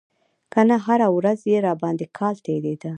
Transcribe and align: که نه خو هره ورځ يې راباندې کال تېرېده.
که 0.51 0.59
نه 0.69 0.77
خو 0.83 0.83
هره 0.91 1.07
ورځ 1.17 1.39
يې 1.51 1.57
راباندې 1.67 2.05
کال 2.17 2.35
تېرېده. 2.45 2.89